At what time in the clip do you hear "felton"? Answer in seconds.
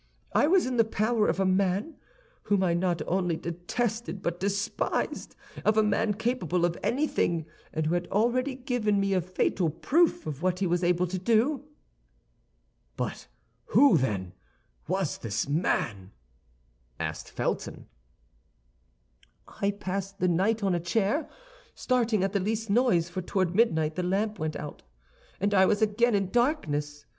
17.29-17.85